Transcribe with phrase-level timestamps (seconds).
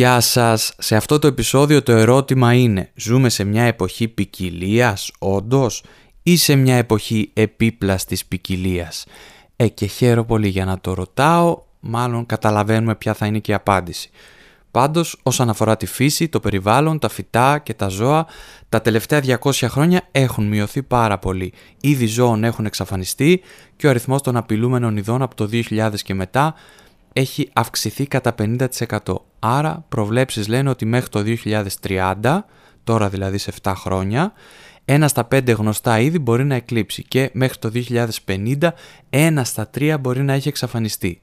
[0.00, 0.72] Γεια σας!
[0.78, 5.82] Σε αυτό το επεισόδιο το ερώτημα είναι Ζούμε σε μια εποχή ποικιλίας, όντως
[6.22, 9.06] ή σε μια εποχή επίπλαστης ποικιλίας;
[9.56, 13.54] Ε και χαίρομαι πολύ για να το ρωτάω, μάλλον καταλαβαίνουμε ποια θα είναι και η
[13.54, 14.10] απάντηση.
[14.70, 18.26] Πάντως όσον αφορά τη φύση, το περιβάλλον, τα φυτά και τα ζώα,
[18.68, 21.52] τα τελευταία 200 χρόνια έχουν μειωθεί πάρα πολύ.
[21.80, 23.40] Ήδη ζώων έχουν εξαφανιστεί
[23.76, 26.54] και ο αριθμός των απειλούμενων ειδών από το 2000 και μετά
[27.12, 28.98] έχει αυξηθεί κατά 50%.
[29.38, 31.22] Άρα προβλέψεις λένε ότι μέχρι το
[32.20, 32.38] 2030,
[32.84, 34.32] τώρα δηλαδή σε 7 χρόνια,
[34.84, 37.70] ένα στα 5 γνωστά είδη μπορεί να εκλείψει και μέχρι το
[38.26, 38.68] 2050
[39.10, 41.22] ένα στα 3 μπορεί να έχει εξαφανιστεί.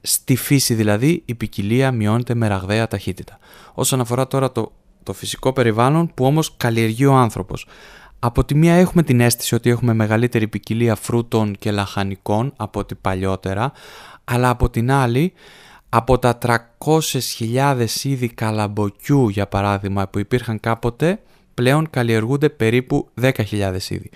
[0.00, 3.38] Στη φύση δηλαδή η ποικιλία μειώνεται με ραγδαία ταχύτητα.
[3.74, 7.66] Όσον αφορά τώρα το, το φυσικό περιβάλλον που όμως καλλιεργεί ο άνθρωπος.
[8.20, 12.94] Από τη μία έχουμε την αίσθηση ότι έχουμε μεγαλύτερη ποικιλία φρούτων και λαχανικών από ό,τι
[12.94, 13.72] παλιότερα,
[14.24, 15.32] αλλά από την άλλη
[15.88, 21.20] από τα 300.000 είδη καλαμποκιού για παράδειγμα που υπήρχαν κάποτε
[21.54, 23.32] πλέον καλλιεργούνται περίπου 10.000
[23.88, 24.10] είδη.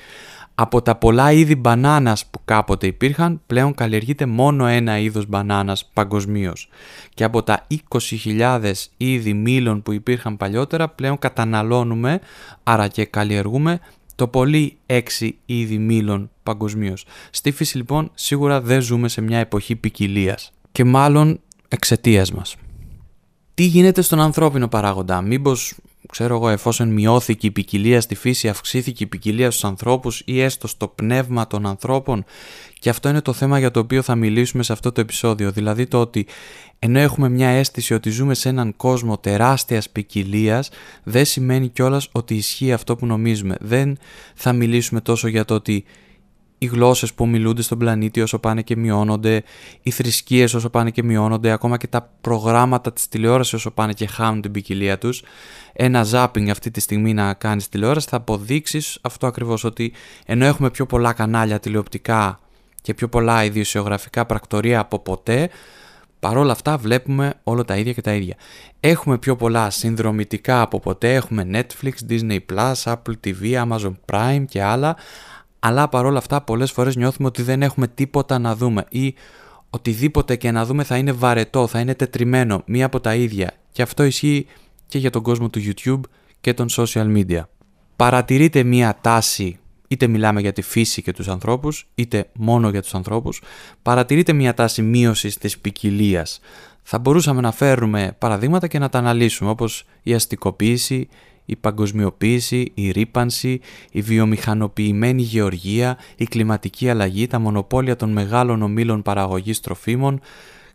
[0.63, 6.69] Από τα πολλά είδη μπανάνας που κάποτε υπήρχαν πλέον καλλιεργείται μόνο ένα είδος μπανάνας παγκοσμίως.
[7.15, 12.21] Και από τα 20.000 είδη μήλων που υπήρχαν παλιότερα πλέον καταναλώνουμε
[12.63, 13.81] άρα και καλλιεργούμε
[14.15, 15.01] το πολύ 6
[15.47, 17.05] είδη μήλων παγκοσμίως.
[17.31, 20.53] Στη φύση λοιπόν σίγουρα δεν ζούμε σε μια εποχή ποικιλίας.
[20.73, 22.57] Και μάλλον εξαιτίας μας.
[23.55, 25.75] Τι γίνεται στον ανθρώπινο παράγοντα, μήπως
[26.11, 30.67] ξέρω εγώ, εφόσον μειώθηκε η ποικιλία στη φύση, αυξήθηκε η ποικιλία στους ανθρώπους ή έστω
[30.67, 32.25] στο πνεύμα των ανθρώπων.
[32.79, 35.51] Και αυτό είναι το θέμα για το οποίο θα μιλήσουμε σε αυτό το επεισόδιο.
[35.51, 36.27] Δηλαδή το ότι
[36.79, 40.71] ενώ έχουμε μια αίσθηση ότι ζούμε σε έναν κόσμο τεράστιας ποικιλίας,
[41.03, 43.57] δεν σημαίνει κιόλας ότι ισχύει αυτό που νομίζουμε.
[43.61, 43.99] Δεν
[44.35, 45.85] θα μιλήσουμε τόσο για το ότι
[46.63, 49.43] οι γλώσσες που μιλούνται στον πλανήτη όσο πάνε και μειώνονται,
[49.83, 54.07] οι θρησκείες όσο πάνε και μειώνονται, ακόμα και τα προγράμματα της τηλεόρασης όσο πάνε και
[54.07, 55.23] χάνουν την ποικιλία τους.
[55.73, 59.93] Ένα ζάπινγκ αυτή τη στιγμή να κάνεις τηλεόραση θα αποδείξεις αυτό ακριβώς ότι
[60.27, 62.41] ενώ έχουμε πιο πολλά κανάλια τηλεοπτικά
[62.83, 65.51] και πιο πολλά ιδιοσιογραφικά πρακτορία από ποτέ,
[66.21, 68.37] παρόλα αυτά βλέπουμε όλα τα ίδια και τα ίδια.
[68.81, 72.39] Έχουμε πιο πολλά συνδρομητικά από ποτέ, έχουμε Netflix, Disney+,
[72.85, 74.97] Apple TV, Amazon Prime και άλλα,
[75.65, 79.15] αλλά παρόλα αυτά πολλές φορές νιώθουμε ότι δεν έχουμε τίποτα να δούμε ή
[79.71, 83.53] οτιδήποτε και να δούμε θα είναι βαρετό, θα είναι τετριμένο, μία από τα ίδια.
[83.73, 84.47] Και αυτό ισχύει
[84.87, 86.01] και για τον κόσμο του YouTube
[86.41, 87.41] και των social media.
[87.97, 89.59] Παρατηρείτε μία τάση,
[89.89, 93.43] είτε μιλάμε για τη φύση και τους ανθρώπους, είτε μόνο για τους ανθρώπους,
[93.83, 96.41] παρατηρείτε μία τάση μείωσης της ποικιλίας.
[96.83, 101.09] Θα μπορούσαμε να φέρουμε παραδείγματα και να τα αναλύσουμε, όπως η αστικοποίηση,
[101.53, 109.03] η παγκοσμιοποίηση, η ρήπανση, η βιομηχανοποιημένη γεωργία, η κλιματική αλλαγή, τα μονοπόλια των μεγάλων ομίλων
[109.03, 110.21] παραγωγής τροφίμων,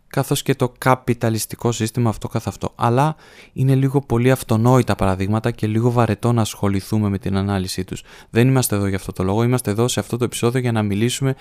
[0.06, 2.72] καθώς και το καπιταλιστικό σύστημα αυτό καθ' αυτό.
[2.74, 3.16] Αλλά
[3.52, 8.02] είναι λίγο πολύ αυτονόητα παραδείγματα και λίγο βαρετό να ασχοληθούμε με την ανάλυση τους.
[8.30, 10.82] Δεν είμαστε εδώ για αυτό το λόγο, είμαστε εδώ σε αυτό το επεισόδιο για να
[10.82, 11.34] μιλήσουμε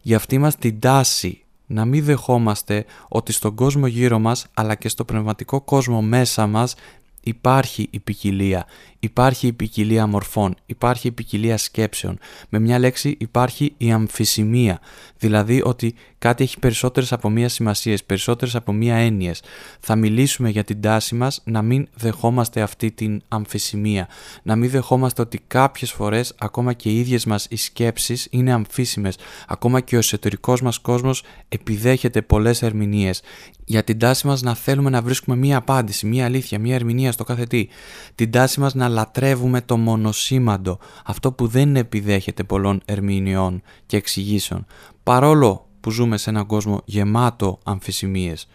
[0.00, 4.88] για αυτή μας την τάση να μην δεχόμαστε ότι στον κόσμο γύρω μας αλλά και
[4.88, 6.74] στο πνευματικό κόσμο μέσα μας
[7.22, 8.66] υπάρχει η ποικιλία,
[9.04, 12.18] υπάρχει η ποικιλία μορφών, υπάρχει η ποικιλία σκέψεων.
[12.48, 14.80] Με μια λέξη υπάρχει η αμφισημία,
[15.18, 19.42] δηλαδή ότι κάτι έχει περισσότερες από μία σημασίες, περισσότερες από μία έννοιες.
[19.80, 24.08] Θα μιλήσουμε για την τάση μας να μην δεχόμαστε αυτή την αμφισημία,
[24.42, 29.16] να μην δεχόμαστε ότι κάποιες φορές ακόμα και οι ίδιες μας οι σκέψεις είναι αμφίσιμες,
[29.48, 33.22] ακόμα και ο εσωτερικός μας κόσμος επιδέχεται πολλές ερμηνείες
[33.64, 37.24] για την τάση μας να θέλουμε να βρίσκουμε μία απάντηση, μία αλήθεια, μία ερμηνεία στο
[37.24, 37.68] κάθε τι.
[38.14, 44.66] Την τάση μας να λατρεύουμε το μονοσήμαντο, αυτό που δεν επιδέχεται πολλών ερμηνεών και εξηγήσεων,
[45.02, 48.48] παρόλο που ζούμε σε έναν κόσμο γεμάτο αμφισημίες.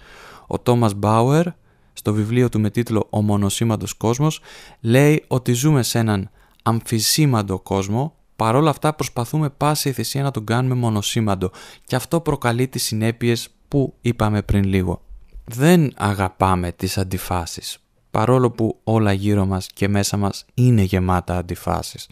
[0.47, 1.45] Ο Τόμας Μπάουερ,
[1.93, 4.41] στο βιβλίο του με τίτλο «Ο μονοσήμαντος κόσμος»,
[4.81, 6.29] λέει ότι ζούμε σε έναν
[6.63, 11.51] αμφισήμαντο κόσμο, παρόλα αυτά προσπαθούμε πάση θυσία να τον κάνουμε μονοσήμαντο
[11.85, 15.01] και αυτό προκαλεί τις συνέπειες που είπαμε πριν λίγο.
[15.45, 17.77] Δεν αγαπάμε τις αντιφάσεις,
[18.17, 22.07] παρόλο που όλα γύρω μας και μέσα μας είναι γεμάτα αντιφάσεις.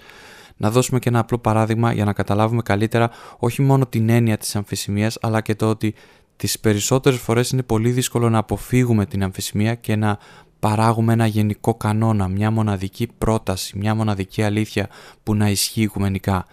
[0.57, 3.09] Να δώσουμε και ένα απλό παράδειγμα για να καταλάβουμε καλύτερα
[3.39, 5.93] όχι μόνο την έννοια της αμφισημίας, αλλά και το ότι
[6.35, 10.17] τις περισσότερες φορές είναι πολύ δύσκολο να αποφύγουμε την αμφισημία και να
[10.59, 14.89] παράγουμε ένα γενικό κανόνα, μια μοναδική πρόταση, μια μοναδική αλήθεια
[15.23, 16.45] που να ισχύει οικουμενικά.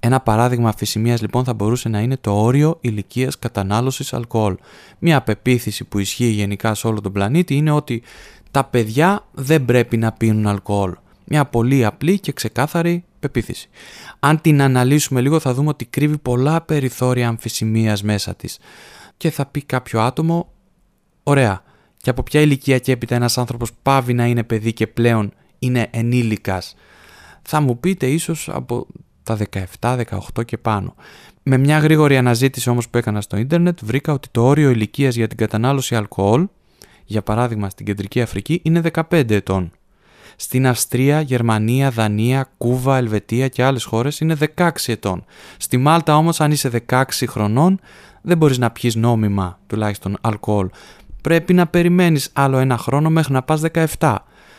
[0.00, 4.56] Ένα παράδειγμα αφησιμίας λοιπόν θα μπορούσε να είναι το όριο ηλικίας κατανάλωσης αλκοόλ.
[4.98, 8.02] Μια πεποίθηση που ισχύει γενικά σε όλο τον πλανήτη είναι ότι
[8.52, 10.94] τα παιδιά δεν πρέπει να πίνουν αλκοόλ.
[11.24, 13.68] Μια πολύ απλή και ξεκάθαρη πεποίθηση.
[14.18, 18.58] Αν την αναλύσουμε λίγο θα δούμε ότι κρύβει πολλά περιθώρια αμφισημίας μέσα της.
[19.16, 20.52] Και θα πει κάποιο άτομο,
[21.22, 21.62] ωραία,
[21.96, 25.88] και από ποια ηλικία και έπειτα ένας άνθρωπος πάβει να είναι παιδί και πλέον είναι
[25.90, 26.74] ενήλικας;
[27.42, 28.86] Θα μου πείτε ίσως από
[29.22, 29.36] τα
[29.80, 29.96] 17,
[30.34, 30.94] 18 και πάνω.
[31.42, 35.28] Με μια γρήγορη αναζήτηση όμως που έκανα στο ίντερνετ βρήκα ότι το όριο ηλικίας για
[35.28, 36.46] την κατανάλωση αλκοόλ,
[37.04, 39.70] για παράδειγμα στην Κεντρική Αφρική, είναι 15 ετών.
[40.36, 45.24] Στην Αυστρία, Γερμανία, Δανία, Κούβα, Ελβετία και άλλες χώρες είναι 16 ετών.
[45.56, 47.80] Στη Μάλτα όμως αν είσαι 16 χρονών
[48.22, 50.68] δεν μπορείς να πιεις νόμιμα τουλάχιστον αλκοόλ.
[51.22, 53.60] Πρέπει να περιμένεις άλλο ένα χρόνο μέχρι να πας
[53.98, 54.16] 17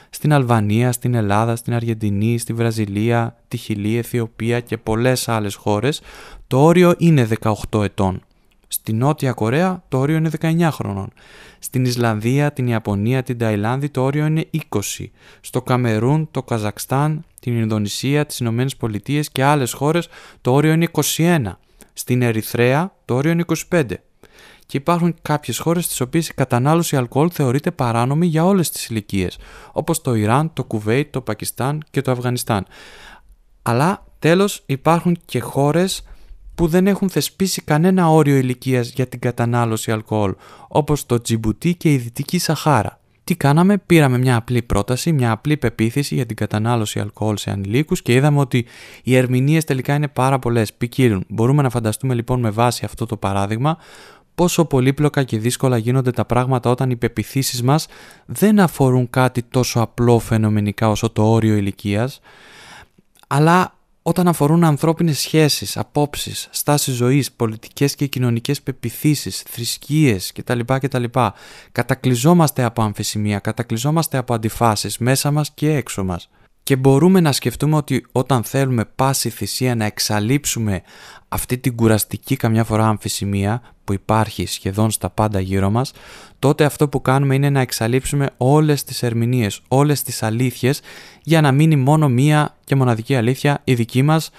[0.10, 6.02] στην Αλβανία, στην Ελλάδα, στην Αργεντινή, στη Βραζιλία, τη Χιλή, Αιθιοπία και πολλές άλλες χώρες
[6.48, 7.28] το όριο είναι
[7.70, 8.22] 18 ετών.
[8.74, 11.14] Στη Νότια Κορέα το όριο είναι 19 χρονών.
[11.60, 15.12] Στην Ισλανδία, την Ιαπωνία, την Ταϊλάνδη το όριο είναι 20.
[15.42, 20.08] Στο Καμερούν, το Καζακστάν, την Ινδονησία, τις Ηνωμένες Πολιτείες και άλλες χώρες
[20.42, 20.88] το όριο είναι
[21.18, 21.60] 21.
[21.94, 23.84] Στην Ερυθρέα το όριο είναι 25
[24.66, 29.38] και υπάρχουν κάποιες χώρες στις οποίες η κατανάλωση αλκοόλ θεωρείται παράνομη για όλες τις ηλικίες,
[29.72, 32.66] όπως το Ιράν, το Κουβέιτ, το Πακιστάν και το Αφγανιστάν.
[33.62, 36.04] Αλλά τέλος υπάρχουν και χώρες
[36.56, 40.36] που δεν έχουν θεσπίσει κανένα όριο ηλικίας για την κατανάλωση αλκοόλ,
[40.68, 42.98] όπως το Τζιμπουτί και η Δυτική Σαχάρα.
[43.24, 48.02] Τι κάναμε, πήραμε μια απλή πρόταση, μια απλή πεποίθηση για την κατανάλωση αλκοόλ σε ανηλίκους
[48.02, 48.66] και είδαμε ότι
[49.04, 51.26] οι ερμηνείες τελικά είναι πάρα πολλές, ποικίλουν.
[51.28, 53.78] Μπορούμε να φανταστούμε λοιπόν με βάση αυτό το παράδειγμα
[54.36, 57.88] πόσο πολύπλοκα και δύσκολα γίνονται τα πράγματα όταν οι πεπιθήσεις μας
[58.26, 62.20] δεν αφορούν κάτι τόσο απλό φαινομενικά όσο το όριο ηλικίας,
[63.28, 63.73] αλλά
[64.04, 70.60] όταν αφορούν ανθρώπινες σχέσεις, απόψεις, στάσεις ζωής, πολιτικές και κοινωνικές πεπιθήσεις, θρησκείες κτλ.
[70.66, 71.04] κτλ.
[71.72, 76.30] Κατακλυζόμαστε από αμφισημία, κατακλυζόμαστε από αντιφάσεις μέσα μας και έξω μας.
[76.64, 80.82] Και μπορούμε να σκεφτούμε ότι όταν θέλουμε πάση θυσία να εξαλείψουμε
[81.28, 85.92] αυτή την κουραστική καμιά φορά αμφισημία που υπάρχει σχεδόν στα πάντα γύρω μας,
[86.40, 90.82] τότε αυτό που κάνουμε είναι να εξαλείψουμε όλες τις ερμηνείες, όλες τις αλήθειες
[91.24, 94.30] για να μείνει μόνο μία και μοναδική αλήθεια η δική μας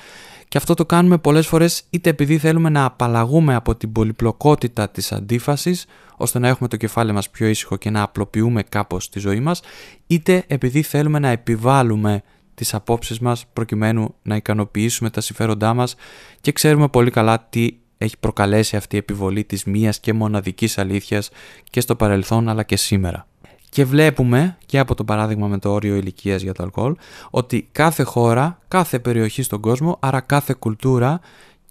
[0.54, 5.12] και αυτό το κάνουμε πολλές φορές είτε επειδή θέλουμε να απαλλαγούμε από την πολυπλοκότητα της
[5.12, 5.86] αντίφασης
[6.16, 9.62] ώστε να έχουμε το κεφάλι μας πιο ήσυχο και να απλοποιούμε κάπως τη ζωή μας
[10.06, 12.22] είτε επειδή θέλουμε να επιβάλλουμε
[12.54, 15.94] τις απόψεις μας προκειμένου να ικανοποιήσουμε τα συμφέροντά μας
[16.40, 17.68] και ξέρουμε πολύ καλά τι
[17.98, 21.30] έχει προκαλέσει αυτή η επιβολή της μίας και μοναδικής αλήθειας
[21.70, 23.26] και στο παρελθόν αλλά και σήμερα.
[23.74, 26.94] Και βλέπουμε και από το παράδειγμα με το όριο ηλικίας για το αλκοόλ
[27.30, 31.20] ότι κάθε χώρα, κάθε περιοχή στον κόσμο, άρα κάθε κουλτούρα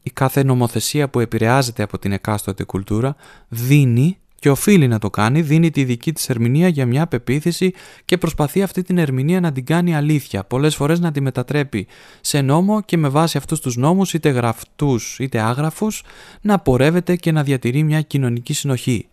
[0.01, 3.15] η κάθε νομοθεσία που επηρεάζεται από την εκάστοτε κουλτούρα
[3.47, 7.73] δίνει και οφείλει να το κάνει, δίνει τη δική της ερμηνεία για μια πεποίθηση
[8.05, 11.87] και προσπαθεί αυτή την ερμηνεία να την κάνει αλήθεια, πολλές φορές να τη μετατρέπει
[12.21, 16.03] σε νόμο και με βάση αυτούς τους νόμους είτε γραφτούς είτε άγραφους
[16.41, 19.07] να πορεύεται και να διατηρεί μια κοινωνική συνοχή.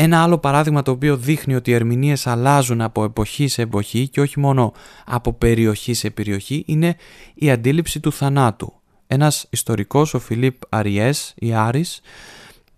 [0.00, 4.20] Ένα άλλο παράδειγμα το οποίο δείχνει ότι οι ερμηνείες αλλάζουν από εποχή σε εποχή και
[4.20, 4.72] όχι μόνο
[5.06, 6.96] από περιοχή σε περιοχή είναι
[7.34, 8.72] η αντίληψη του θανάτου.
[9.06, 12.00] Ένας ιστορικός, ο Φιλίπ Αριές ή Άρης,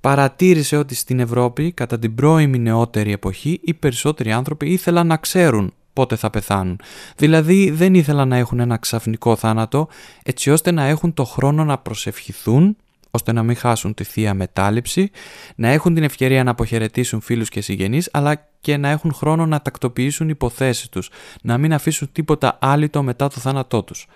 [0.00, 5.72] παρατήρησε ότι στην Ευρώπη κατά την πρώιμη νεότερη εποχή οι περισσότεροι άνθρωποι ήθελαν να ξέρουν
[5.92, 6.80] πότε θα πεθάνουν.
[7.16, 9.88] Δηλαδή δεν ήθελαν να έχουν ένα ξαφνικό θάνατο
[10.22, 12.76] έτσι ώστε να έχουν το χρόνο να προσευχηθούν
[13.10, 15.10] ώστε να μην χάσουν τη θεία μετάληψη,
[15.56, 19.62] να έχουν την ευκαιρία να αποχαιρετήσουν φίλους και συγγενείς, αλλά και να έχουν χρόνο να
[19.62, 21.10] τακτοποιήσουν υποθέσεις τους,
[21.42, 24.06] να μην αφήσουν τίποτα άλυτο μετά το θάνατό τους.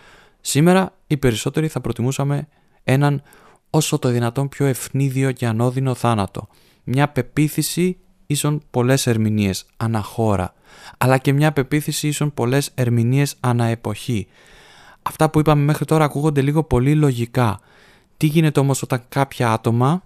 [0.40, 2.48] Σήμερα οι περισσότεροι θα προτιμούσαμε
[2.84, 3.22] έναν
[3.70, 6.48] όσο το δυνατόν πιο ευνίδιο και ανώδυνο θάνατο.
[6.84, 10.54] Μια πεποίθηση ίσον πολλές ερμηνείες αναχώρα,
[10.98, 14.26] αλλά και μια πεποίθηση ίσον πολλές ερμηνείες αναεποχή.
[15.02, 17.60] Αυτά που είπαμε μέχρι τώρα ακούγονται λίγο πολύ λογικά.
[18.24, 20.02] Τι γίνεται όμως όταν κάποια άτομα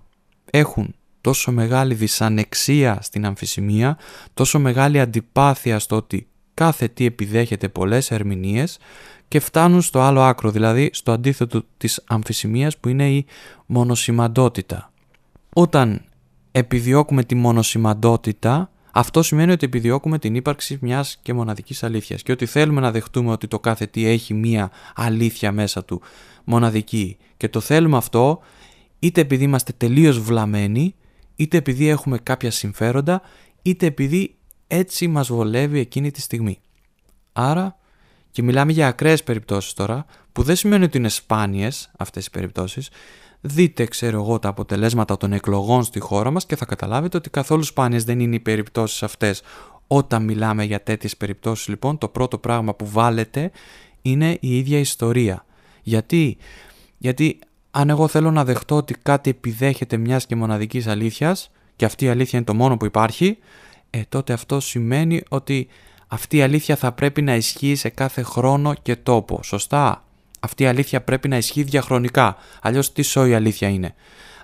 [0.51, 3.99] έχουν τόσο μεγάλη δυσανεξία στην αμφισημία,
[4.35, 8.79] τόσο μεγάλη αντιπάθεια στο ότι κάθε τι επιδέχεται πολλές ερμηνείες
[9.29, 13.27] και φτάνουν στο άλλο άκρο, δηλαδή στο αντίθετο της αμφισημίας που είναι η
[13.67, 14.93] μονοσημαντότητα.
[15.53, 16.05] Όταν
[16.53, 22.47] επιδιώκουμε τη μονοσημαντότητα, αυτό σημαίνει ότι επιδιώκουμε την ύπαρξη μιας και μοναδικής αλήθειας και ότι
[22.47, 26.03] θέλουμε να δεχτούμε ότι το κάθε τι έχει μία αλήθεια μέσα του,
[26.45, 27.17] μοναδική.
[27.37, 28.41] Και το θέλουμε αυτό
[28.99, 30.95] είτε επειδή είμαστε τελείως βλαμμένοι,
[31.37, 33.23] είτε επειδή έχουμε κάποια συμφέροντα,
[33.63, 36.61] είτε επειδή έτσι μας βολεύει εκείνη τη στιγμή.
[37.33, 37.77] Άρα
[38.31, 42.91] και μιλάμε για ακραίες περιπτώσεις τώρα, που δεν σημαίνει ότι είναι σπάνιες αυτές οι περιπτώσεις.
[43.41, 47.63] Δείτε, ξέρω εγώ, τα αποτελέσματα των εκλογών στη χώρα μας και θα καταλάβετε ότι καθόλου
[47.63, 49.43] σπάνιες δεν είναι οι περιπτώσεις αυτές.
[49.87, 53.51] Όταν μιλάμε για τέτοιες περιπτώσεις, λοιπόν, το πρώτο πράγμα που βάλετε
[54.03, 55.45] είναι η ίδια ιστορία.
[55.83, 56.37] Γιατί,
[56.99, 57.39] Γιατί
[57.71, 62.09] αν εγώ θέλω να δεχτώ ότι κάτι επιδέχεται μιας και μοναδικής αλήθειας, και αυτή η
[62.09, 63.39] αλήθεια είναι το μόνο που υπάρχει,
[63.91, 65.69] ε, τότε αυτό σημαίνει ότι
[66.09, 69.41] αυτή η αλήθεια θα πρέπει να ισχύει σε κάθε χρόνο και τόπο.
[69.43, 70.05] Σωστά;
[70.41, 72.37] Αυτή η αλήθεια πρέπει να ισχύει διαχρονικά.
[72.63, 73.95] Αλλιώς τι σόη αλήθεια είναι.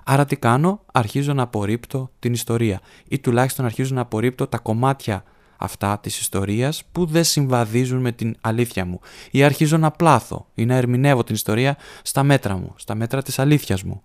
[0.05, 5.25] Άρα τι κάνω, αρχίζω να απορρίπτω την ιστορία ή τουλάχιστον αρχίζω να απορρίπτω τα κομμάτια
[5.57, 10.65] αυτά της ιστορίας που δεν συμβαδίζουν με την αλήθεια μου ή αρχίζω να πλάθω ή
[10.65, 14.03] να ερμηνεύω την ιστορία στα μέτρα μου, στα μέτρα της αλήθειας μου.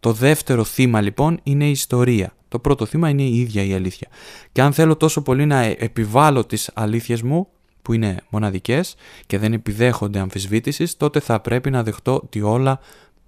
[0.00, 2.32] Το δεύτερο θύμα λοιπόν είναι η ιστορία.
[2.48, 4.08] Το πρώτο θύμα είναι η ίδια η αλήθεια.
[4.52, 7.48] Και αν θέλω τόσο πολύ να επιβάλλω τις αλήθειες μου,
[7.86, 8.94] που είναι μοναδικές
[9.26, 12.78] και δεν επιδέχονται αμφισβήτησης, τότε θα πρέπει να δεχτώ ότι όλα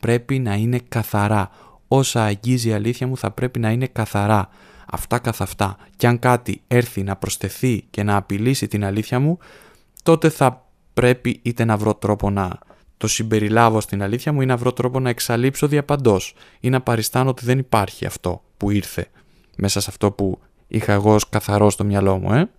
[0.00, 1.50] πρέπει να είναι καθαρά.
[1.88, 4.48] Όσα αγγίζει η αλήθεια μου θα πρέπει να είναι καθαρά.
[4.86, 5.76] Αυτά καθ' αυτά.
[5.96, 9.38] Και αν κάτι έρθει να προσθεθεί και να απειλήσει την αλήθεια μου,
[10.02, 12.58] τότε θα πρέπει είτε να βρω τρόπο να
[12.96, 17.30] το συμπεριλάβω στην αλήθεια μου ή να βρω τρόπο να εξαλείψω διαπαντός ή να παριστάνω
[17.30, 19.06] ότι δεν υπάρχει αυτό που ήρθε
[19.56, 20.38] μέσα σε αυτό που
[20.68, 22.32] είχα εγώ ως καθαρό στο μυαλό μου.
[22.32, 22.50] Ε;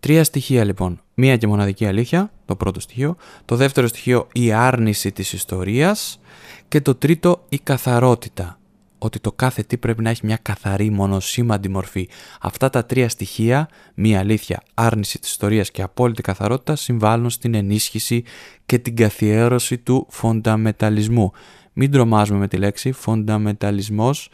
[0.00, 1.00] Τρία στοιχεία λοιπόν.
[1.14, 3.16] Μία και μοναδική αλήθεια, το πρώτο στοιχείο.
[3.44, 6.20] Το δεύτερο στοιχείο η άρνηση της ιστορίας.
[6.68, 8.60] Και το τρίτο η καθαρότητα
[9.02, 12.08] ότι το κάθε τι πρέπει να έχει μια καθαρή μονοσήμαντη μορφή.
[12.40, 18.24] Αυτά τα τρία στοιχεία, μία αλήθεια, άρνηση της ιστορίας και απόλυτη καθαρότητα συμβάλλουν στην ενίσχυση
[18.66, 21.32] και την καθιέρωση του φονταμεταλισμού.
[21.72, 24.30] Μην τρομάζουμε με τη λέξη φονταμεταλισμός.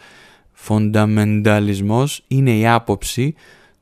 [0.52, 3.34] Φονταμενταλισμός είναι η άποψη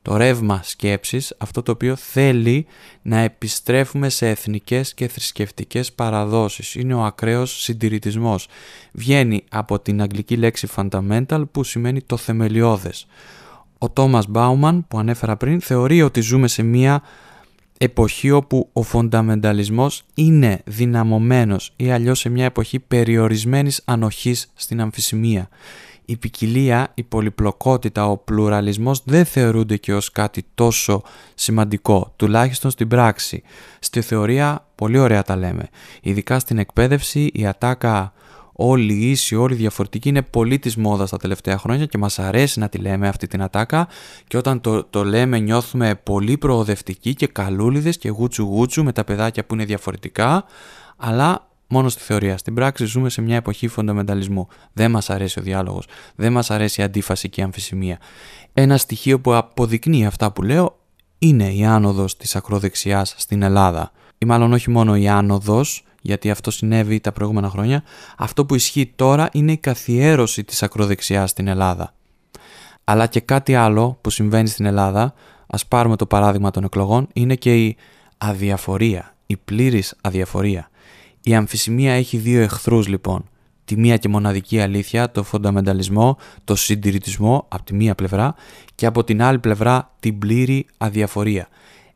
[0.05, 2.65] το ρεύμα σκέψης, αυτό το οποίο θέλει
[3.01, 6.75] να επιστρέφουμε σε εθνικές και θρησκευτικές παραδόσεις.
[6.75, 8.47] Είναι ο ακραίος συντηρητισμός.
[8.91, 13.07] Βγαίνει από την αγγλική λέξη fundamental που σημαίνει το θεμελιώδες.
[13.77, 17.01] Ο Τόμας Μπάουμαν που ανέφερα πριν θεωρεί ότι ζούμε σε μια
[17.77, 25.49] εποχή όπου ο φονταμενταλισμός είναι δυναμωμένος ή αλλιώς σε μια εποχή περιορισμένης ανοχής στην αμφισημία
[26.05, 31.01] η ποικιλία, η πολυπλοκότητα, ο πλουραλισμός δεν θεωρούνται και ως κάτι τόσο
[31.35, 33.43] σημαντικό, τουλάχιστον στην πράξη.
[33.79, 35.69] Στη θεωρία πολύ ωραία τα λέμε.
[36.01, 38.13] Ειδικά στην εκπαίδευση η ατάκα
[38.57, 42.69] όλοι ίσοι, όλοι διαφορετικοί είναι πολύ της μόδας τα τελευταία χρόνια και μας αρέσει να
[42.69, 43.87] τη λέμε αυτή την ατάκα
[44.27, 49.03] και όταν το, το λέμε νιώθουμε πολύ προοδευτικοί και καλούλιδες και γούτσου γούτσου με τα
[49.03, 50.45] παιδάκια που είναι διαφορετικά
[50.97, 52.37] αλλά μόνο στη θεωρία.
[52.37, 54.47] Στην πράξη ζούμε σε μια εποχή φονταμενταλισμού.
[54.73, 55.87] Δεν μας αρέσει ο διάλογος.
[56.15, 57.97] Δεν μας αρέσει η αντίφαση και η αμφισημία.
[58.53, 60.79] Ένα στοιχείο που αποδεικνύει αυτά που λέω
[61.19, 63.91] είναι η άνοδος της ακροδεξιάς στην Ελλάδα.
[64.17, 67.83] Ή μάλλον όχι μόνο η άνοδος, γιατί αυτό συνέβη τα προηγούμενα χρόνια.
[68.17, 71.93] Αυτό που ισχύει τώρα είναι η καθιέρωση της ακροδεξιάς στην Ελλάδα.
[72.83, 75.13] Αλλά και κάτι άλλο που συμβαίνει στην Ελλάδα,
[75.47, 77.77] ας πάρουμε το παράδειγμα των εκλογών, είναι και η
[78.17, 80.69] αδιαφορία, η πλήρης αδιαφορία.
[81.27, 83.29] Η αμφισημία έχει δύο εχθρούς λοιπόν.
[83.65, 88.35] Τη μία και μοναδική αλήθεια, το φονταμενταλισμό, το συντηρητισμό από τη μία πλευρά
[88.75, 91.47] και από την άλλη πλευρά την πλήρη αδιαφορία.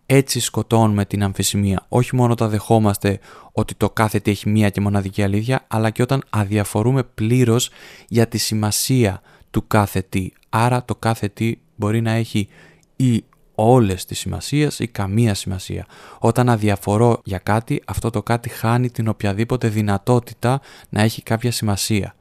[0.05, 1.85] Έτσι σκοτώνουμε την αμφισημία.
[1.89, 3.19] Όχι μόνο τα δεχόμαστε
[3.51, 7.69] ότι το κάθε τι έχει μία και μοναδική αλήθεια, αλλά και όταν αδιαφορούμε πλήρως
[8.07, 9.21] για τη σημασία
[9.51, 10.29] του κάθε τι.
[10.49, 12.47] Άρα το κάθε τι μπορεί να έχει
[12.95, 13.23] ή
[13.67, 15.85] όλες τις σημασίες ή καμία σημασία.
[16.19, 22.15] Όταν αδιαφορώ για κάτι, αυτό το κάτι χάνει την οποιαδήποτε δυνατότητα να έχει κάποια σημασία.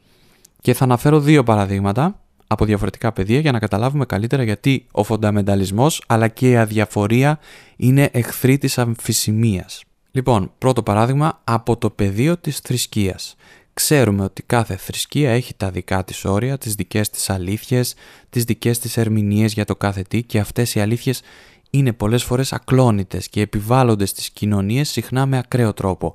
[0.61, 6.02] Και θα αναφέρω δύο παραδείγματα από διαφορετικά πεδία για να καταλάβουμε καλύτερα γιατί ο φονταμενταλισμός
[6.07, 7.38] αλλά και η αδιαφορία
[7.76, 9.83] είναι εχθροί της αμφισημίας.
[10.11, 13.37] Λοιπόν, πρώτο παράδειγμα από το πεδίο της θρησκείας.
[13.79, 17.95] Ξέρουμε ότι κάθε θρησκεία έχει τα δικά της όρια, τις δικές της αλήθειες,
[18.31, 21.23] τις δικές της ερμηνείες για το κάθε τι και αυτές οι αλήθειες
[21.71, 26.15] είναι πολλές φορές ακλόνητες και επιβάλλονται στις κοινωνίες συχνά με ακραίο τρόπο.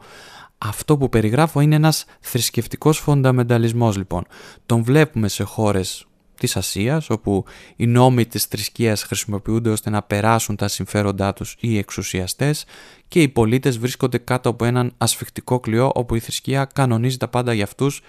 [0.58, 4.24] Αυτό που περιγράφω είναι ένας θρησκευτικός φονταμενταλισμός λοιπόν.
[4.66, 6.06] Τον βλέπουμε σε χώρες
[6.38, 11.78] της Ασίας, όπου οι νόμοι της θρησκείας χρησιμοποιούνται ώστε να περάσουν τα συμφέροντά τους οι
[11.78, 12.66] εξουσιαστές
[13.08, 17.54] και οι πολίτες βρίσκονται κάτω από έναν ασφιχτικό κλειό όπου η θρησκεία κανονίζει τα πάντα
[17.54, 18.02] για αυτούς,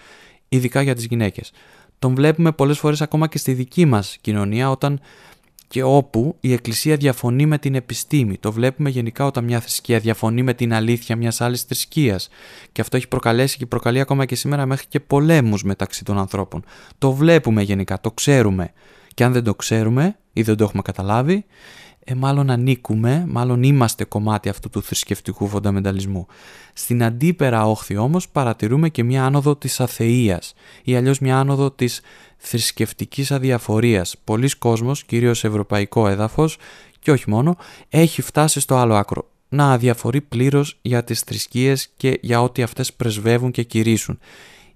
[0.49, 1.53] ειδικά για τις γυναίκες.
[1.99, 5.01] Τον βλέπουμε πολλές φορές ακόμα και στη δική μας κοινωνία όταν
[5.75, 8.39] και όπου η Εκκλησία διαφωνεί με την επιστήμη.
[8.39, 12.29] Το βλέπουμε γενικά όταν μια θρησκεία διαφωνεί με την αλήθεια μιας άλλης θρησκείας.
[12.73, 16.65] Και αυτό έχει προκαλέσει και προκαλεί ακόμα και σήμερα μέχρι και πολέμους μεταξύ των ανθρώπων.
[16.99, 18.73] Το βλέπουμε γενικά, το ξέρουμε.
[19.15, 21.45] Και αν δεν το ξέρουμε ή δεν το έχουμε καταλάβει,
[22.05, 26.27] ε, μάλλον ανήκουμε, μάλλον είμαστε κομμάτι αυτού του θρησκευτικού φονταμενταλισμού.
[26.73, 32.01] Στην αντίπερα όχθη όμως παρατηρούμε και μια άνοδο της αθείας ή αλλιώς μια άνοδο της
[32.37, 34.17] θρησκευτικής αδιαφορίας.
[34.25, 36.57] Πολλοί κόσμος, κυρίως ευρωπαϊκό έδαφος
[37.01, 37.57] και όχι μόνο,
[37.89, 39.29] έχει φτάσει στο άλλο άκρο.
[39.49, 44.19] Να αδιαφορεί πλήρως για τις θρησκείες και για ό,τι αυτές πρεσβεύουν και κηρύσουν.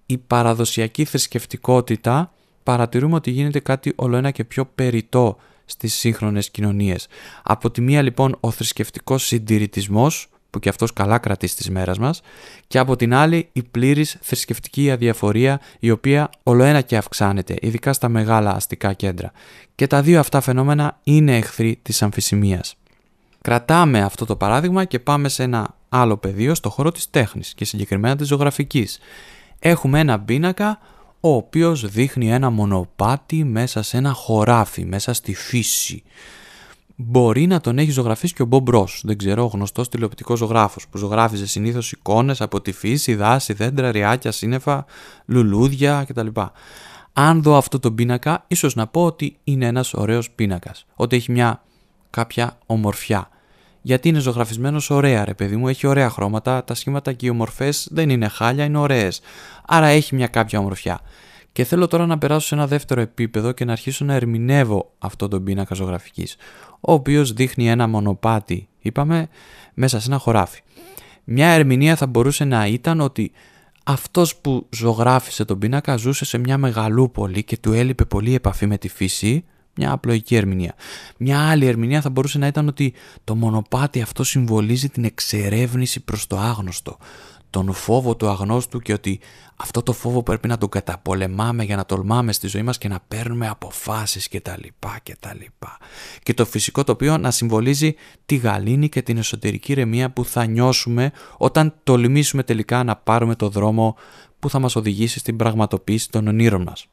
[0.07, 2.33] Η παραδοσιακή θρησκευτικότητα
[2.63, 5.37] παρατηρούμε ότι γίνεται κάτι ολοένα και πιο περιττό
[5.71, 7.07] στις σύγχρονες κοινωνίες.
[7.43, 12.21] Από τη μία λοιπόν ο θρησκευτικός συντηρητισμός που και αυτός καλά κρατεί στις μέρες μας
[12.67, 18.09] και από την άλλη η πλήρης θρησκευτική αδιαφορία η οποία ολοένα και αυξάνεται, ειδικά στα
[18.09, 19.33] μεγάλα αστικά κέντρα.
[19.75, 22.77] Και τα δύο αυτά φαινόμενα είναι εχθροί της αμφισημίας.
[23.43, 27.65] Κρατάμε αυτό το παράδειγμα και πάμε σε ένα άλλο πεδίο στο χώρο της τέχνης και
[27.65, 28.99] συγκεκριμένα της ζωγραφικής.
[29.59, 30.79] Έχουμε ένα πίνακα
[31.21, 36.03] ο οποίος δείχνει ένα μονοπάτι μέσα σε ένα χωράφι, μέσα στη φύση.
[36.97, 40.89] Μπορεί να τον έχει ζωγραφίσει και ο Μπομπ Ρος, δεν ξέρω, ο γνωστός τηλεοπτικός ζωγράφος,
[40.89, 44.85] που ζωγράφιζε συνήθως εικόνες από τη φύση, δάση, δέντρα, ριάκια, σύννεφα,
[45.27, 46.27] λουλούδια κτλ.
[47.13, 50.87] Αν δω αυτό το πίνακα, ίσως να πω ότι είναι ένας ωραίος πίνακας.
[50.95, 51.63] Ότι έχει μια
[52.11, 53.29] κάποια ομορφιά.
[53.83, 57.89] Γιατί είναι ζωγραφισμένος ωραία, ρε παιδί μου, έχει ωραία χρώματα, τα σχήματα και οι ομορφές
[57.91, 59.21] δεν είναι χάλια, είναι ωραίες.
[59.67, 61.01] Άρα έχει μια κάποια ομορφιά.
[61.53, 65.29] Και θέλω τώρα να περάσω σε ένα δεύτερο επίπεδο και να αρχίσω να ερμηνεύω αυτό
[65.29, 66.37] τον πίνακα ζωγραφικής,
[66.81, 69.29] ο οποίος δείχνει ένα μονοπάτι, είπαμε,
[69.75, 70.61] μέσα σε ένα χωράφι.
[71.25, 73.33] Μια ερμηνεία θα μπορούσε να ήταν ότι
[73.85, 78.79] αυτός που ζωγράφισε τον πίνακα ζούσε σε μια μεγαλούπολη και του έλειπε πολύ επαφή με
[78.79, 79.45] τη φύση
[79.79, 80.75] μια απλοϊκή ερμηνεία.
[81.19, 82.95] Μια άλλη ερμηνεία θα μπορούσε να ήταν ότι
[83.25, 86.97] το μονοπάτι αυτό συμβολίζει την εξερεύνηση προς το άγνωστο.
[87.51, 89.21] Τον φόβο του αγνώστου και ότι
[89.57, 93.01] αυτό το φόβο πρέπει να τον καταπολεμάμε για να τολμάμε στη ζωή μας και να
[93.09, 94.63] παίρνουμε αποφάσεις κτλ.
[95.03, 95.39] κτλ.
[96.23, 97.95] Και το φυσικό τοπίο να συμβολίζει
[98.27, 103.49] τη γαλήνη και την εσωτερική ρεμία που θα νιώσουμε όταν τολμήσουμε τελικά να πάρουμε το
[103.49, 103.97] δρόμο
[104.39, 106.87] που θα μας οδηγήσει στην πραγματοποίηση των ονείρων μας.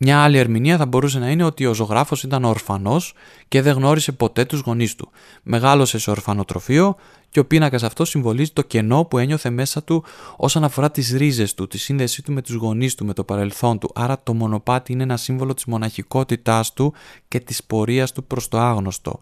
[0.00, 3.14] Μια άλλη ερμηνεία θα μπορούσε να είναι ότι ο ζωγράφος ήταν ορφανός
[3.48, 5.10] και δεν γνώρισε ποτέ τους γονείς του.
[5.42, 6.96] Μεγάλωσε σε ορφανοτροφείο
[7.30, 10.04] και ο πίνακας αυτός συμβολίζει το κενό που ένιωθε μέσα του
[10.36, 13.78] όσον αφορά τις ρίζες του, τη σύνδεσή του με τους γονείς του, με το παρελθόν
[13.78, 13.90] του.
[13.94, 16.94] Άρα το μονοπάτι είναι ένα σύμβολο της μοναχικότητάς του
[17.28, 19.20] και της πορείας του προς το άγνωστο.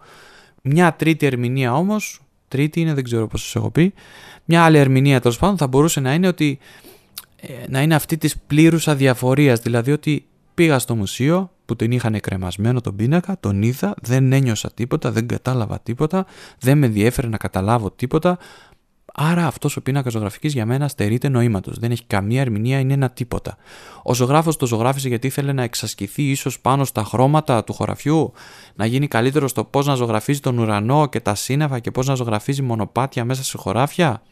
[0.62, 3.94] Μια τρίτη ερμηνεία όμως, τρίτη είναι, δεν ξέρω πώς σας έχω πει,
[4.44, 6.58] μια άλλη ερμηνεία τέλος πάντων θα μπορούσε να είναι ότι
[7.36, 12.20] ε, να είναι αυτή της πλήρους αδιαφορίας, δηλαδή ότι πήγα στο μουσείο που τον είχαν
[12.20, 16.26] κρεμασμένο τον πίνακα, τον είδα, δεν ένιωσα τίποτα, δεν κατάλαβα τίποτα,
[16.58, 18.38] δεν με ενδιέφερε να καταλάβω τίποτα,
[19.14, 23.10] άρα αυτός ο πίνακας ζωγραφικής για μένα στερείται νοήματος, δεν έχει καμία ερμηνεία, είναι ένα
[23.10, 23.56] τίποτα.
[24.02, 28.32] Ο ζωγράφος το ζωγράφισε γιατί ήθελε να εξασκηθεί ίσως πάνω στα χρώματα του χωραφιού,
[28.74, 32.14] να γίνει καλύτερο στο πώς να ζωγραφίζει τον ουρανό και τα σύννεφα και πώς να
[32.14, 34.22] ζωγραφίζει μονοπάτια μέσα σε χωράφια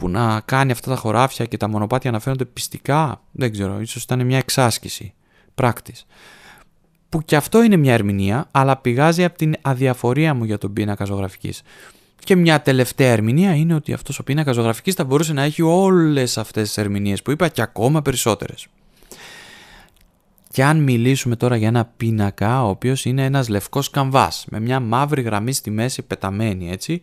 [0.00, 4.02] που να κάνει αυτά τα χωράφια και τα μονοπάτια να φαίνονται πιστικά, δεν ξέρω, ίσως
[4.02, 5.14] ήταν μια εξάσκηση,
[5.54, 6.06] πράκτης.
[7.08, 11.04] Που και αυτό είναι μια ερμηνεία, αλλά πηγάζει από την αδιαφορία μου για τον πίνακα
[11.04, 11.62] ζωγραφικής.
[12.24, 16.38] Και μια τελευταία ερμηνεία είναι ότι αυτός ο πίνακα ζωγραφικής θα μπορούσε να έχει όλες
[16.38, 18.66] αυτές τις ερμηνείες που είπα και ακόμα περισσότερες.
[20.50, 24.80] Και αν μιλήσουμε τώρα για ένα πίνακα, ο οποίος είναι ένας λευκός καμβάς, με μια
[24.80, 27.00] μαύρη γραμμή στη μέση πεταμένη έτσι,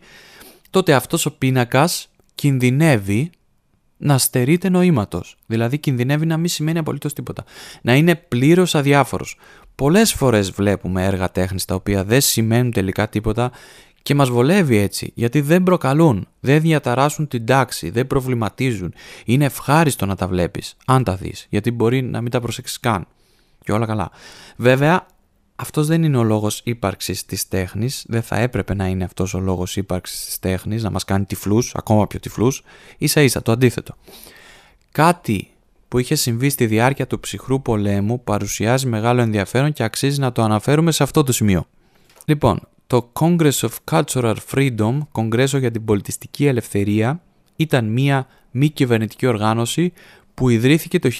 [0.70, 2.07] τότε αυτός ο πίνακας
[2.38, 3.30] κινδυνεύει
[3.96, 5.36] να στερείται νοήματος.
[5.46, 7.44] Δηλαδή, κινδυνεύει να μην σημαίνει απολύτως τίποτα.
[7.82, 9.38] Να είναι πλήρως αδιάφορος.
[9.74, 13.50] Πολλές φορές βλέπουμε έργα τέχνης τα οποία δεν σημαίνουν τελικά τίποτα
[14.02, 18.94] και μας βολεύει έτσι, γιατί δεν προκαλούν, δεν διαταράσσουν την τάξη, δεν προβληματίζουν.
[19.24, 23.06] Είναι ευχάριστο να τα βλέπεις, αν τα δεις, γιατί μπορεί να μην τα προσέξεις καν.
[23.64, 24.10] Και όλα καλά.
[24.56, 25.06] Βέβαια,
[25.60, 29.40] αυτός δεν είναι ο λόγος ύπαρξης της τέχνης, δεν θα έπρεπε να είναι αυτός ο
[29.40, 32.62] λόγος ύπαρξης της τέχνης, να μας κάνει τυφλούς, ακόμα πιο τυφλούς,
[32.98, 33.94] ίσα ίσα το αντίθετο.
[34.92, 35.50] Κάτι
[35.88, 40.42] που είχε συμβεί στη διάρκεια του ψυχρού πολέμου παρουσιάζει μεγάλο ενδιαφέρον και αξίζει να το
[40.42, 41.66] αναφέρουμε σε αυτό το σημείο.
[42.24, 47.22] Λοιπόν, το Congress of Cultural Freedom, Κογκρέσο για την Πολιτιστική Ελευθερία,
[47.56, 49.92] ήταν μία μη κυβερνητική οργάνωση
[50.34, 51.10] που ιδρύθηκε το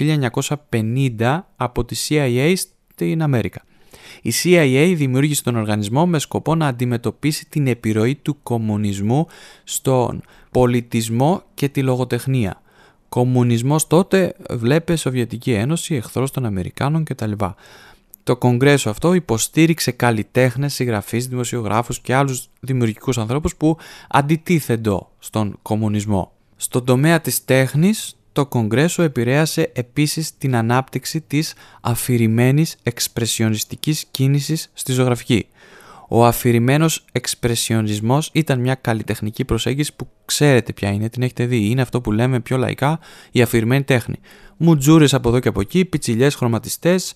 [0.70, 3.62] 1950 από τη CIA στην Αμέρικα.
[4.22, 9.26] Η CIA δημιούργησε τον οργανισμό με σκοπό να αντιμετωπίσει την επιρροή του κομμουνισμού
[9.64, 12.62] στον πολιτισμό και τη λογοτεχνία.
[13.08, 17.32] Κομμουνισμός τότε βλέπε Σοβιετική Ένωση, εχθρός των Αμερικάνων κτλ.
[18.22, 23.76] Το κογκρέσο αυτό υποστήριξε καλλιτέχνες, συγγραφείς, δημοσιογράφους και άλλους δημιουργικούς ανθρώπους που
[24.08, 26.32] αντιτίθεντο στον κομμουνισμό.
[26.56, 34.92] Στον τομέα της τέχνης, το Κογκρέσο επηρέασε επίσης την ανάπτυξη της αφηρημένης εξπρεσιονιστικής κίνησης στη
[34.92, 35.46] ζωγραφική.
[36.08, 41.70] Ο αφηρημένος εξπρεσιονισμός ήταν μια καλλιτεχνική προσέγγιση που ξέρετε ποια είναι, την έχετε δει.
[41.70, 42.98] Είναι αυτό που λέμε πιο λαϊκά
[43.30, 44.16] η αφηρημένη τέχνη.
[44.56, 47.14] Μουτζούρες από εδώ και από εκεί, πιτσιλιές χρωματιστές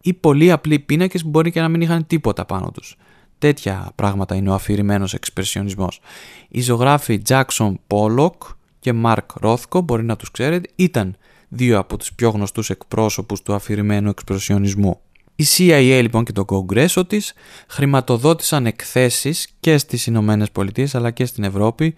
[0.00, 2.96] ή πολύ απλοί πίνακες που μπορεί και να μην είχαν τίποτα πάνω τους.
[3.38, 6.00] Τέτοια πράγματα είναι ο αφηρημένος εξπρεσιονισμός.
[6.48, 8.36] Οι ζωγράφοι Jackson Pollock
[8.80, 11.16] και Μάρκ Ρόθκο, μπορεί να τους ξέρετε, ήταν
[11.48, 15.00] δύο από τους πιο γνωστούς εκπρόσωπους του αφηρημένου εξπρεσιονισμού.
[15.36, 17.32] Η CIA λοιπόν και το κογκρέσο της
[17.68, 21.94] χρηματοδότησαν εκθέσεις και στις Ηνωμένες Πολιτείες αλλά και στην Ευρώπη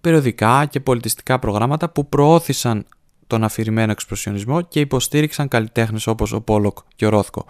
[0.00, 2.86] περιοδικά και πολιτιστικά προγράμματα που προώθησαν
[3.26, 7.46] τον αφηρημένο εξπρεσιονισμό και υποστήριξαν καλλιτέχνες όπως ο Πόλοκ και ο Ρόθκο.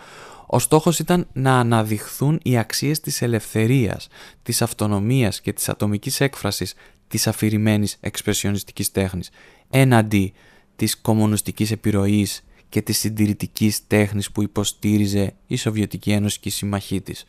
[0.47, 4.09] Ο στόχος ήταν να αναδειχθούν οι αξίες της ελευθερίας,
[4.43, 6.75] της αυτονομίας και της ατομικής έκφρασης
[7.09, 9.31] της αφηρημένης εξπρεσιονιστικής τέχνης,
[9.71, 10.33] έναντι
[10.77, 17.01] της κομμουνιστικής επιρροής και της συντηρητικής τέχνης που υποστήριζε η Σοβιετική Ένωση και η συμμαχή
[17.01, 17.25] της.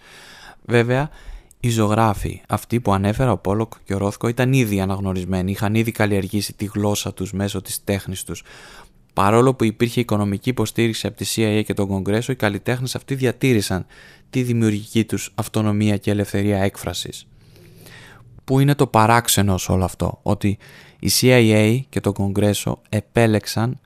[0.66, 1.10] Βέβαια,
[1.60, 5.92] οι ζωγράφοι, αυτοί που ανέφερα ο Πόλοκ και ο Ρόθκο, ήταν ήδη αναγνωρισμένοι, είχαν ήδη
[5.92, 8.44] καλλιεργήσει τη γλώσσα τους μέσω της τέχνης τους.
[9.14, 13.86] Παρόλο που υπήρχε οικονομική υποστήριξη από τη CIA και τον Κογκρέσο, οι καλλιτέχνες αυτοί διατήρησαν
[14.30, 17.28] τη δημιουργική τους αυτονομία και ελευθερία έκφρασης.
[18.46, 20.58] Πού είναι το παράξενο σε όλο αυτό, ότι
[21.00, 23.80] η CIA και το Κογκρέσο επέλεξαν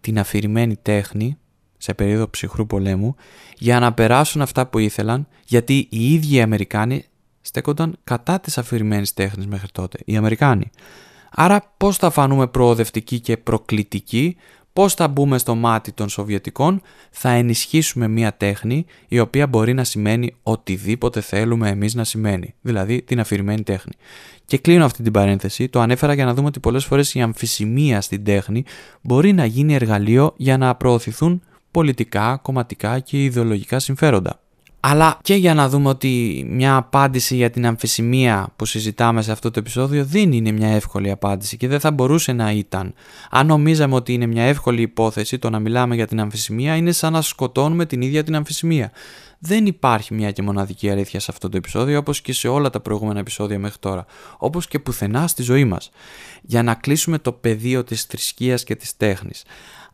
[0.00, 1.38] την αφηρημένη τέχνη
[1.76, 3.14] σε περίοδο ψυχρού πολέμου
[3.58, 7.04] για να περάσουν αυτά που ήθελαν γιατί οι ίδιοι οι Αμερικάνοι
[7.40, 10.70] στέκονταν κατά της αφηρημένης τέχνης μέχρι τότε, οι Αμερικάνοι.
[11.30, 14.36] Άρα πώς θα φανούμε προοδευτικοί και προκλητικοί,
[14.80, 19.84] πώς θα μπούμε στο μάτι των Σοβιετικών, θα ενισχύσουμε μια τέχνη η οποία μπορεί να
[19.84, 23.92] σημαίνει οτιδήποτε θέλουμε εμείς να σημαίνει, δηλαδή την αφηρημένη τέχνη.
[24.44, 28.00] Και κλείνω αυτή την παρένθεση, το ανέφερα για να δούμε ότι πολλές φορές η αμφισημία
[28.00, 28.64] στην τέχνη
[29.00, 34.40] μπορεί να γίνει εργαλείο για να προωθηθούν πολιτικά, κομματικά και ιδεολογικά συμφέροντα.
[34.80, 39.50] Αλλά και για να δούμε ότι μια απάντηση για την αμφισημία που συζητάμε σε αυτό
[39.50, 42.94] το επεισόδιο δεν είναι μια εύκολη απάντηση και δεν θα μπορούσε να ήταν.
[43.30, 47.12] Αν νομίζαμε ότι είναι μια εύκολη υπόθεση το να μιλάμε για την αμφισημία είναι σαν
[47.12, 48.90] να σκοτώνουμε την ίδια την αμφισημία.
[49.38, 52.80] Δεν υπάρχει μια και μοναδική αλήθεια σε αυτό το επεισόδιο όπως και σε όλα τα
[52.80, 54.04] προηγούμενα επεισόδια μέχρι τώρα.
[54.38, 55.90] Όπως και πουθενά στη ζωή μας.
[56.42, 59.44] Για να κλείσουμε το πεδίο της θρησκείας και της τέχνης.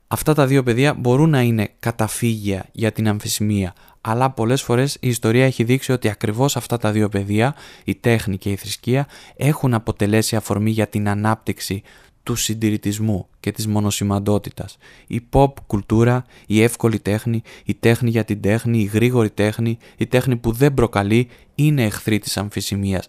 [0.08, 3.74] Αυτά τα δύο πεδία μπορούν να είναι καταφύγια για την αμφισημία,
[4.08, 8.38] αλλά πολλές φορές η ιστορία έχει δείξει ότι ακριβώς αυτά τα δύο πεδία, η τέχνη
[8.38, 11.82] και η θρησκεία, έχουν αποτελέσει αφορμή για την ανάπτυξη
[12.22, 14.76] του συντηρητισμού και της μονοσημαντότητας.
[15.06, 20.06] Η pop κουλτούρα, η εύκολη τέχνη, η τέχνη για την τέχνη, η γρήγορη τέχνη, η
[20.06, 23.06] τέχνη που δεν προκαλεί, είναι εχθρή της αμφισημίας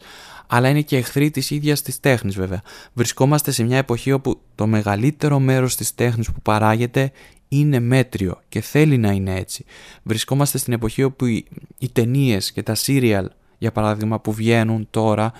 [0.47, 2.61] αλλά είναι και εχθροί της ίδιας της τέχνης βέβαια.
[2.93, 7.11] Βρισκόμαστε σε μια εποχή όπου το μεγαλύτερο μέρος της τέχνης που παράγεται
[7.47, 9.65] είναι μέτριο και θέλει να είναι έτσι.
[10.03, 11.45] Βρισκόμαστε στην εποχή όπου οι,
[11.77, 13.25] οι ταινίες και τα serial
[13.57, 15.31] για παράδειγμα που βγαίνουν τώρα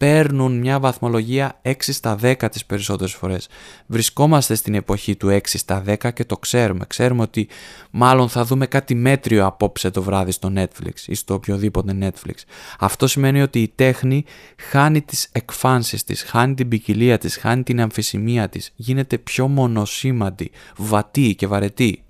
[0.00, 3.48] παίρνουν μια βαθμολογία 6 στα 10 τις περισσότερες φορές.
[3.86, 6.84] Βρισκόμαστε στην εποχή του 6 στα 10 και το ξέρουμε.
[6.86, 7.48] Ξέρουμε ότι
[7.90, 12.34] μάλλον θα δούμε κάτι μέτριο απόψε το βράδυ στο Netflix ή στο οποιοδήποτε Netflix.
[12.78, 14.24] Αυτό σημαίνει ότι η τέχνη
[14.56, 20.50] χάνει τις εκφάνσεις της, χάνει την ποικιλία της, χάνει την αμφισημία της, γίνεται πιο μονοσήμαντη,
[20.76, 22.04] βατή και βαρετή.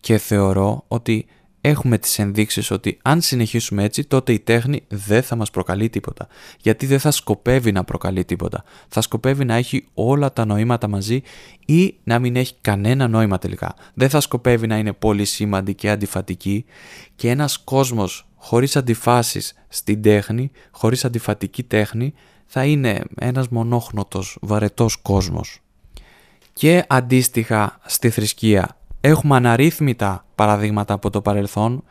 [0.00, 1.26] Και θεωρώ ότι
[1.66, 6.26] έχουμε τις ενδείξεις ότι αν συνεχίσουμε έτσι τότε η τέχνη δεν θα μας προκαλεί τίποτα.
[6.60, 8.64] Γιατί δεν θα σκοπεύει να προκαλεί τίποτα.
[8.88, 11.22] Θα σκοπεύει να έχει όλα τα νοήματα μαζί
[11.66, 13.74] ή να μην έχει κανένα νόημα τελικά.
[13.94, 16.64] Δεν θα σκοπεύει να είναι πολύ σήμαντη και αντιφατική
[17.14, 22.14] και ένας κόσμος χωρίς αντιφάσεις στην τέχνη, χωρίς αντιφατική τέχνη
[22.46, 25.58] θα είναι ένας μονόχνοτος, βαρετός κόσμος.
[26.52, 31.84] Και αντίστοιχα στη θρησκεία έχουμε αναρρύθμιτα παραδείγματα από το παρελθόν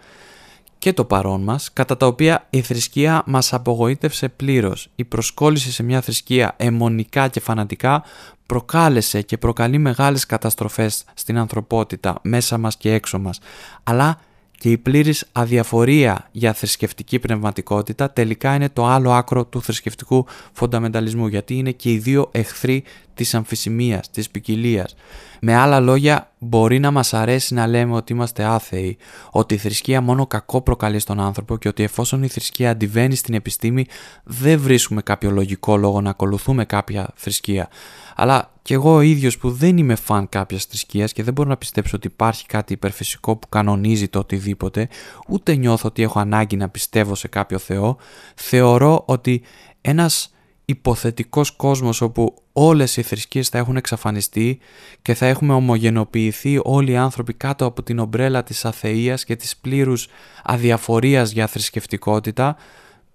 [0.80, 4.90] και το παρόν μας, κατά τα οποία η θρησκεία μας απογοήτευσε πλήρως.
[4.96, 8.04] Η προσκόλληση σε μια θρησκεία αιμονικά και φανατικά
[8.46, 13.40] προκάλεσε και προκαλεί μεγάλες καταστροφές στην ανθρωπότητα μέσα μας και έξω μας.
[13.84, 14.20] Αλλά
[14.64, 21.28] και η πλήρης αδιαφορία για θρησκευτική πνευματικότητα τελικά είναι το άλλο άκρο του θρησκευτικού φονταμενταλισμού
[21.28, 24.96] γιατί είναι και οι δύο εχθροί της αμφισημίας, της ποικιλίας.
[25.42, 28.98] Με άλλα λόγια μπορεί να μας αρέσει να λέμε ότι είμαστε άθεοι,
[29.32, 33.34] ότι η θρησκεία μόνο κακό προκαλεί στον άνθρωπο και ότι εφόσον η θρησκεία αντιβαίνει στην
[33.34, 33.86] επιστήμη
[34.24, 37.70] δεν βρίσκουμε κάποιο λογικό λόγο να ακολουθούμε κάποια θρησκεία.
[38.16, 41.58] Αλλά και εγώ ο ίδιος που δεν είμαι φαν κάποιας θρησκείας και δεν μπορώ να
[41.58, 44.88] πιστέψω ότι υπάρχει κάτι υπερφυσικό που κανονίζει το οτιδήποτε,
[45.28, 47.98] ούτε νιώθω ότι έχω ανάγκη να πιστεύω σε κάποιο Θεό,
[48.36, 49.42] θεωρώ ότι
[49.82, 50.34] ένας
[50.66, 54.60] υποθετικός κόσμος όπου όλες οι θρησκείες θα έχουν εξαφανιστεί
[55.02, 59.58] και θα έχουμε ομογενοποιηθεί όλοι οι άνθρωποι κάτω από την ομπρέλα της αθείας και της
[59.58, 60.08] πλήρους
[60.44, 62.56] αδιαφορίας για θρησκευτικότητα,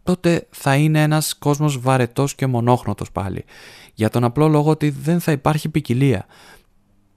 [0.09, 3.45] τότε θα είναι ένας κόσμος βαρετός και μονόχνοτος πάλι.
[3.95, 6.27] Για τον απλό λόγο ότι δεν θα υπάρχει ποικιλία.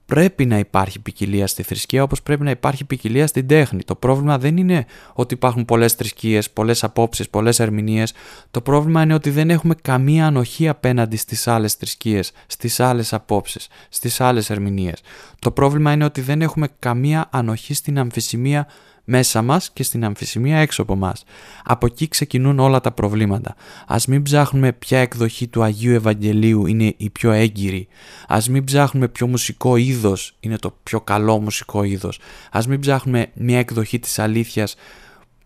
[0.06, 3.82] Πρέπει να υπάρχει ποικιλία στη θρησκεία όπως πρέπει να υπάρχει ποικιλία στην τέχνη.
[3.82, 8.12] Το πρόβλημα δεν είναι ότι υπάρχουν πολλές θρησκείες, πολλές απόψεις, πολλές ερμηνείες.
[8.50, 13.68] Το πρόβλημα είναι ότι δεν έχουμε καμία ανοχή απέναντι στις άλλες θρησκείες, στις άλλες απόψεις,
[13.88, 15.02] στις άλλες ερμηνείες.
[15.38, 18.66] Το πρόβλημα είναι ότι δεν έχουμε καμία ανοχή στην αμφισημία
[19.04, 21.24] μέσα μας και στην αμφισημία έξω από μας.
[21.64, 23.54] Από εκεί ξεκινούν όλα τα προβλήματα.
[23.86, 27.88] Ας μην ψάχνουμε ποια εκδοχή του Αγίου Ευαγγελίου είναι η πιο έγκυρη.
[28.28, 32.18] Ας μην ψάχνουμε ποιο μουσικό είδος είναι το πιο καλό μουσικό είδος.
[32.50, 34.74] Ας μην ψάχνουμε μια εκδοχή της αλήθειας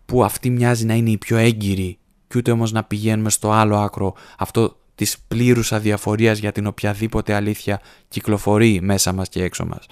[0.05, 3.77] που αυτή μοιάζει να είναι η πιο έγκυρη και ούτε όμως να πηγαίνουμε στο άλλο
[3.77, 9.85] άκρο αυτό της πλήρους αδιαφορίας για την οποιαδήποτε αλήθεια κυκλοφορεί μέσα μας και έξω μας.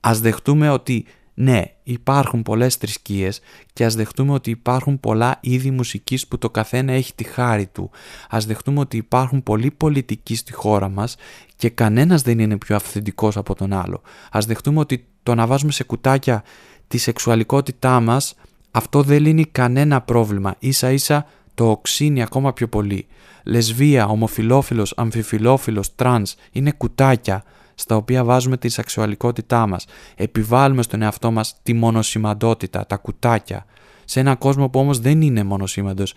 [0.00, 1.06] Ας δεχτούμε ότι
[1.40, 3.40] ναι, υπάρχουν πολλές θρησκείες
[3.72, 7.90] και ας δεχτούμε ότι υπάρχουν πολλά είδη μουσικής που το καθένα έχει τη χάρη του.
[8.28, 11.16] Ας δεχτούμε ότι υπάρχουν πολλοί πολιτικοί στη χώρα μας
[11.56, 14.02] και κανένας δεν είναι πιο αυθεντικός από τον άλλο.
[14.30, 16.44] Ας δεχτούμε ότι το να βάζουμε σε κουτάκια
[16.88, 18.34] τη σεξουαλικότητά μας
[18.70, 20.54] αυτό δεν λύνει κανένα πρόβλημα.
[20.58, 23.06] Ίσα ίσα το οξύνει ακόμα πιο πολύ.
[23.44, 27.44] Λεσβία, ομοφυλόφιλος, αμφιφυλόφιλος, τρανς είναι κουτάκια
[27.80, 29.86] στα οποία βάζουμε τη σεξουαλικότητά μας.
[30.14, 33.64] Επιβάλλουμε στον εαυτό μας τη μονοσημαντότητα, τα κουτάκια.
[34.04, 36.14] Σε ένα κόσμο που όμως δεν είναι μονοσήμαντος.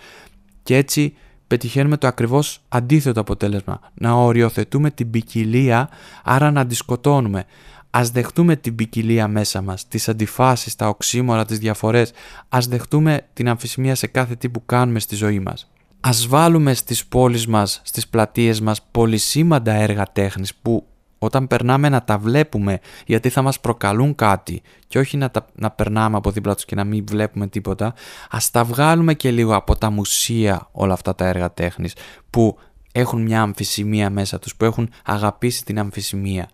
[0.64, 1.14] Και έτσι
[1.48, 3.80] πετυχαίνουμε το ακριβώς αντίθετο αποτέλεσμα.
[3.94, 5.90] Να οριοθετούμε την ποικιλία,
[6.24, 7.46] άρα να τη σκοτώνουμε.
[7.90, 12.12] Ας δεχτούμε την ποικιλία μέσα μας, τις αντιφάσεις, τα οξύμωρα, τις διαφορές.
[12.50, 15.72] Ας δεχτούμε την αμφισημία σε κάθε τι που κάνουμε στη ζωή μας.
[16.00, 20.86] Ας βάλουμε στις πόλεις μας, στις πλατείες μας πολυσήμαντα έργα τέχνης που
[21.24, 25.72] όταν περνάμε να τα βλέπουμε γιατί θα μας προκαλούν κάτι και όχι να, τα, να
[25.72, 27.94] περνάμε από δίπλα τους και να μην βλέπουμε τίποτα,
[28.30, 31.96] ας τα βγάλουμε και λίγο από τα μουσεία όλα αυτά τα έργα τέχνης
[32.30, 32.58] που
[32.92, 36.50] έχουν μια αμφισημία μέσα τους, που έχουν αγαπήσει την αμφισημία.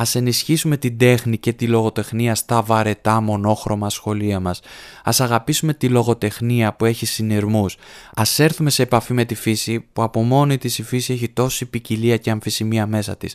[0.00, 4.60] Ας ενισχύσουμε την τέχνη και τη λογοτεχνία στα βαρετά μονόχρωμα σχολεία μας.
[5.04, 7.76] Ας αγαπήσουμε τη λογοτεχνία που έχει συνειρμούς.
[8.14, 11.66] Ας έρθουμε σε επαφή με τη φύση που από μόνη της η φύση έχει τόση
[11.66, 13.34] ποικιλία και αμφισημία μέσα της.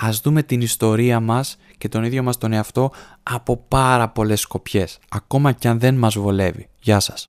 [0.00, 4.98] Ας δούμε την ιστορία μας και τον ίδιο μας τον εαυτό από πάρα πολλές σκοπιές,
[5.08, 6.68] ακόμα και αν δεν μας βολεύει.
[6.80, 7.26] Γεια σας.